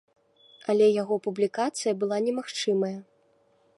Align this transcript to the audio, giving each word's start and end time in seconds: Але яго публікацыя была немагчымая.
Але 0.73 0.87
яго 1.01 1.13
публікацыя 1.27 1.93
была 2.05 2.17
немагчымая. 2.29 2.95